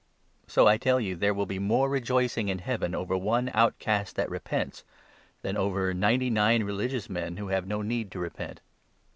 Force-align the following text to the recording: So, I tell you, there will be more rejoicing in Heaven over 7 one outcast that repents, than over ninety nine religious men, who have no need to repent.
So, 0.47 0.65
I 0.65 0.77
tell 0.77 0.99
you, 0.99 1.15
there 1.15 1.31
will 1.31 1.45
be 1.45 1.59
more 1.59 1.87
rejoicing 1.87 2.49
in 2.49 2.57
Heaven 2.57 2.95
over 2.95 3.13
7 3.13 3.23
one 3.23 3.51
outcast 3.53 4.15
that 4.15 4.31
repents, 4.31 4.83
than 5.43 5.55
over 5.55 5.93
ninety 5.93 6.31
nine 6.31 6.63
religious 6.63 7.07
men, 7.07 7.37
who 7.37 7.49
have 7.49 7.67
no 7.67 7.83
need 7.83 8.09
to 8.13 8.19
repent. 8.19 8.61